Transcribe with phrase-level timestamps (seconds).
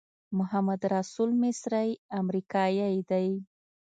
[0.37, 1.89] محمدرسول مصری
[2.19, 3.29] امریکایی دی.